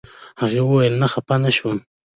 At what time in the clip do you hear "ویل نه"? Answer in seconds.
0.63-1.07